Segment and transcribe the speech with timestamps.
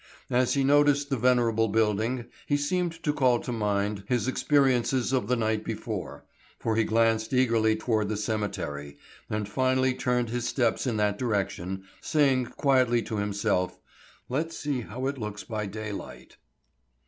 [0.31, 5.27] As he noticed the venerable building he seemed to call to mind his experiences of
[5.27, 6.23] the night before,
[6.57, 8.97] for he glanced eagerly toward the cemetery,
[9.29, 13.79] and finally turned his steps in that direction, saying quietly to himself,
[14.27, 16.37] "Let's see how it looks by daylight."